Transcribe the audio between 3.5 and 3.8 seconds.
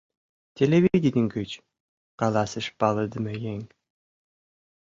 еҥ.